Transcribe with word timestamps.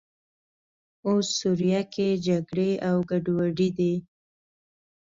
اوس 1.07 1.27
سوریه 1.39 1.81
کې 1.93 2.07
جګړې 2.25 2.71
او 2.87 2.95
ګډوډۍ 3.09 3.69
دي. 3.77 3.93